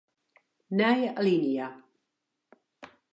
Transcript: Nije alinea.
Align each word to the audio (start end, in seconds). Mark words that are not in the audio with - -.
Nije 0.79 1.07
alinea. 1.19 1.67